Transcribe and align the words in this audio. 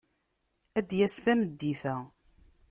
Ad 0.77 0.85
d-yas 0.87 1.15
tameddit-a. 1.23 1.95